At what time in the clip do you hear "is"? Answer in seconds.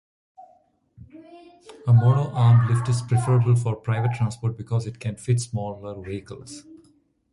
2.89-3.03